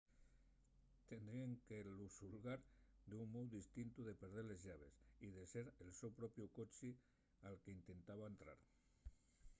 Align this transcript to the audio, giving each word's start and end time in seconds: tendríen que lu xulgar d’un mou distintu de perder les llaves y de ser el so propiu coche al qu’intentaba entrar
tendríen 1.11 1.51
que 1.67 1.77
lu 1.97 2.07
xulgar 2.17 2.59
d’un 3.09 3.27
mou 3.33 3.45
distintu 3.57 3.99
de 4.03 4.17
perder 4.21 4.45
les 4.47 4.61
llaves 4.65 4.95
y 5.27 5.29
de 5.35 5.43
ser 5.53 5.65
el 5.83 5.89
so 5.99 6.07
propiu 6.19 6.45
coche 6.57 6.89
al 7.47 7.55
qu’intentaba 7.63 8.29
entrar 8.33 8.59